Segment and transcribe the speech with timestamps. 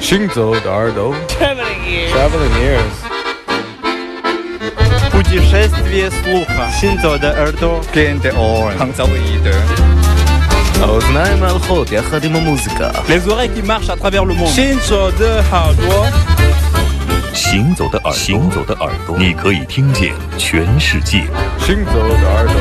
[0.00, 2.12] 行走的耳朵 Traveling ears.
[2.12, 2.94] Traveling ears
[5.10, 6.68] Путешествие слуха.
[6.78, 7.80] Синзо de耳朵.
[7.94, 8.76] Gente on.
[8.78, 9.50] 杭州的一德。
[10.82, 14.50] האוזניים ההלכות יחד עם המוזיקה Les oreilles qui marchent à travers le monde.
[14.54, 16.06] Shinzo de 耳朵。
[17.32, 21.24] 行走的耳朵，行走的耳朵，你可以听见全世界。
[21.60, 22.54] 行走的耳朵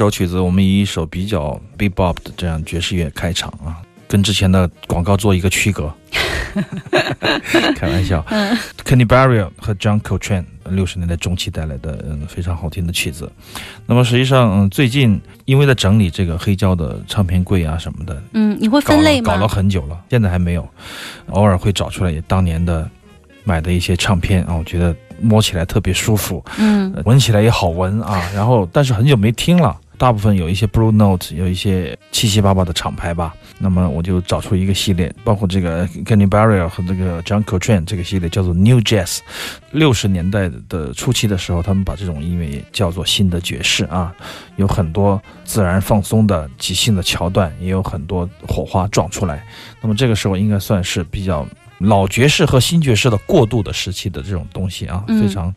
[0.00, 3.76] 首曲子，我们以一首比较 bebop 的这样爵士乐开场啊，
[4.08, 5.92] 跟之前的广告做一个区隔。
[7.76, 8.24] 开玩笑。
[8.30, 13.30] 嗯 Kenny Barrier 和 John Coltrane 六十年代中期带来的嗯非常好听的曲子。
[13.84, 19.34] 那么实际上，嗯，最近因为在整理这个黑胶的唱片柜啊什么的，嗯，你会分类吗？
[19.34, 20.66] 搞了很久了，现在还没有，
[21.28, 22.88] 偶尔会找出来当年的
[23.44, 28.18] 买的一些唱片啊，我觉得摸起来特别舒服，嗯呃闻起来也好闻啊。
[28.34, 33.34] 然后，但是很久没听了，大部分有一些 Blue Note，有一些七七八八的厂牌吧。
[33.58, 39.18] 那么我就找出一个系列，包括这个 Kenny Barrier 和这个 John Coltrane 这个系列叫做 New Jazz。
[39.72, 44.10] 六十年代的初期的时候，他们把这种音乐也叫做新的爵士啊，
[44.56, 49.46] 有很多自然放松的即兴的桥段，也有很多火花撞出来。
[49.82, 51.46] 那么这个时候应该算是比较
[51.80, 55.52] 老爵士和新爵士的过渡的时期的这种东西啊，嗯非常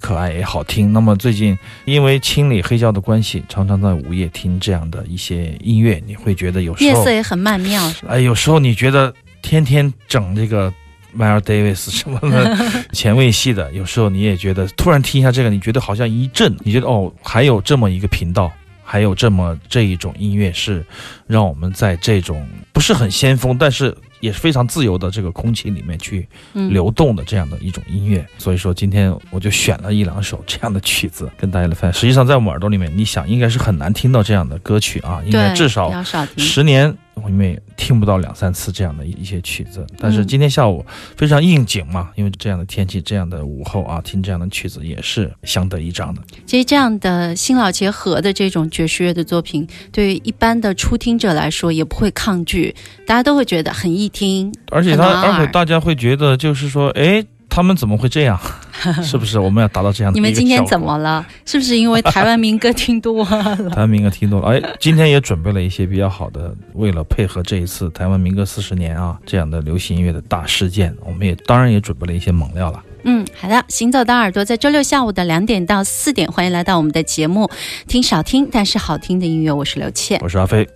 [0.00, 0.92] 可爱也好听。
[0.92, 8.12] 那么最近因为清理黑胶的关系，常常在午夜听这样的一些音乐，你会觉得有时候夜色，也很曼妙，是吧？
[8.12, 10.72] 哎，有时候你觉得天天整这个。
[11.16, 12.54] Miles Davis 什么的
[12.92, 18.52] 前卫系的，有时候你也觉得突然听一下这个，你觉得好像一震，你觉得哦，还有这么一个频道，
[18.90, 20.82] 还有这么这一种音乐是
[21.26, 28.26] 让我们在这种不是很先锋，但是也是非常自由的这个空气里面去嗯，流动的这样的一种音乐。
[28.38, 32.00] 所以说今天我就选了一两首这样的曲子跟大家来分享。
[32.00, 35.92] 实际上在我们耳朵里面，你想应该是很难听到这样的歌曲啊，应该，至少。
[36.38, 36.96] 十年
[37.28, 40.84] 我们也听不到两三次这样的一些曲子，但是嗯今天下午
[41.14, 46.22] 非常应景嘛，因为这样的天气，这样的午后啊，听这样的曲子也是相得益彰的。
[46.46, 52.74] 其实这样的新老结合的这种爵士乐的作品，对于一般的初听者来说也不会抗拒，
[53.06, 54.50] 大家都会觉得很易听。
[54.70, 58.38] 而且他，而且大家会觉得就是说，哎，他们怎么会这样？
[59.02, 59.38] 是不是？
[59.38, 61.26] 我们要达到这样的你们今天怎么了？
[61.44, 63.56] 是不是因为台湾民歌听多了？
[63.74, 72.82] 台湾民歌听多了，哎，今天也准备了一些比较好的，为了配合这一次台湾民歌四十年啊这样的流行音乐的大事件，我们也当然也准备了一些猛料了。
[73.02, 77.50] 嗯，好的，行走的耳朵在周六下午的两点到四点，欢迎来到我们的节目，
[77.88, 80.20] 听少听但是好听的音乐，我是刘倩。
[80.22, 80.68] 我是阿飞。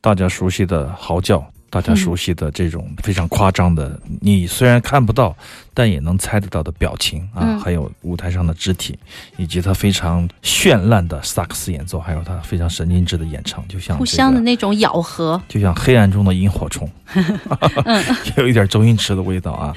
[0.00, 5.36] 大家熟悉的嚎叫，大家熟悉的这种非常夸张的，你虽然看不到，
[5.72, 7.60] 但也能猜得到的表情啊，嗯。
[7.60, 8.98] 还有舞台上的肢体，
[9.36, 14.40] 以及他非常绚烂的萨克斯演奏，还有他非常神经质的演唱，就像、互相的。
[14.40, 16.90] 那种咬合，就像黑暗中的萤火虫，
[18.38, 19.72] 有一点周星驰的味道啊。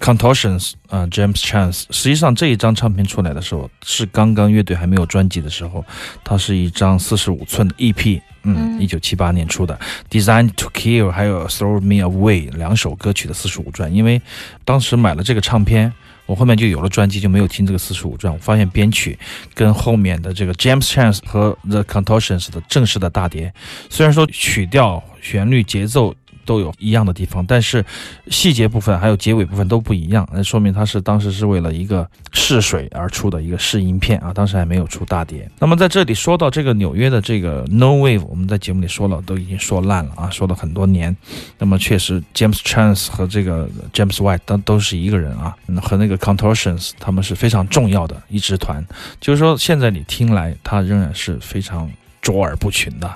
[0.00, 5.84] Contortions 啊、j a m e s Chance，实际上这一张唱片出来的时候，是刚刚乐队还没有专辑的时候，
[6.22, 9.76] 它是一张四十五寸的 EP，嗯，一九七八年出的
[10.08, 14.22] ，Designed to Kill，还有 Throw Me Away 两首歌曲的四十五转，因为
[14.64, 15.92] 当时买了这这个唱片。
[16.26, 18.32] 我后面就有了专辑，就没有听这个四十五转。
[18.32, 19.18] 我发现编曲
[19.52, 23.52] 跟后面的这个 James Chance 和 The Contortions 的正式的大碟，
[23.90, 26.14] 虽然说曲调、旋律、节奏
[26.44, 27.84] 都有一样的地方，但是
[28.28, 35.50] 细节部分还有结尾部分都不一样，那说明它是当时是为了一个试水而出的一个试音片啊，当时还没有出大碟。
[35.58, 41.16] 那么在这里说到这个纽约的这个 No Wave，我们在节目里说了，都已经说烂了啊，说了很多年。
[41.58, 48.84] 那么确实，James Chance 和这个 James White 都都是一个人啊，和那个 Contortions 他们是非常重要的一支团。
[49.20, 51.90] 就是说，现在你听来，它仍然是非常
[52.24, 53.08] 卓尔不群的。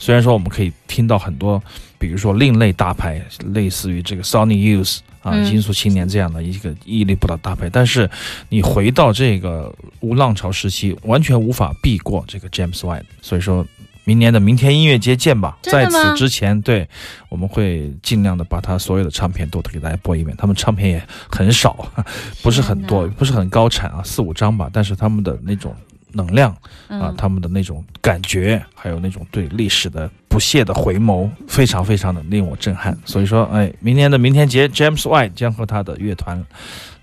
[0.00, 1.62] 虽然说我们可以听到很多，
[1.96, 8.10] 比如说另类大牌，类似于这个 Sony Youth 啊、嗯音速青年这样的一个屹立不倒大牌，但是
[8.48, 13.04] 你回到这个无浪潮时期，完全无法避过这个 James White。
[13.22, 13.64] 所以说。
[14.06, 15.56] 明年的明天音乐节见吧！
[15.62, 16.86] 在此之前，对
[17.30, 20.36] 我们会尽量的把他所有的唱片都给大家播一遍。
[20.36, 21.90] 他们唱片也很少，
[22.44, 24.68] 不是很多，不是很高产啊，四五张吧。
[24.70, 25.74] 但是他们的那种
[26.14, 32.96] 能量啊，嗯，他们的那种感觉，还有那种对历史的不懈的回眸，非常非常的令我震撼。
[33.04, 36.42] 所以说，哎，明年的明天节，James White 将和他的乐团，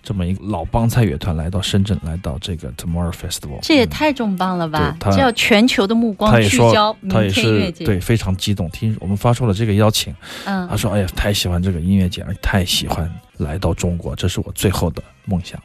[0.02, 3.60] 这么一个老帮菜乐团来到深圳，来到这个 Tomorrow Festival。
[3.62, 4.96] 这也嗯太重磅了吧！
[4.98, 7.30] 对他这要全球的目光聚焦，明他也。
[7.30, 10.14] 是对非常激动，听我们发出了这个邀请，
[10.46, 15.62] 嗯他，说：“哎呀，太喜欢这个音乐节，而太喜欢来到中国，这是我最后的梦想。”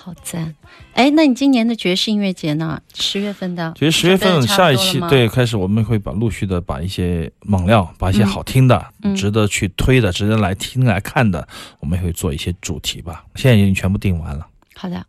[0.00, 0.54] 好赞。
[0.94, 2.80] 哎，那你今年的爵士音乐节呢？
[2.94, 11.46] 十月份的，爵士十月份下一期对开始我们会把陆续的把一些猛料，把一些嗯好听的、嗯值得去推的、值得来听来看的，
[11.80, 13.24] 我们会做一些主题吧。
[13.34, 14.46] 现在已经全部定完了。
[14.74, 15.04] 好的。